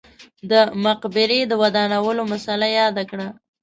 [0.51, 0.53] د
[0.85, 3.27] مقبرې د ودانولو مسئله یاده کړه.